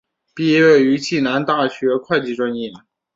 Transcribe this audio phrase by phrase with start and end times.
[0.33, 2.73] 毕业于暨南大学会计专业。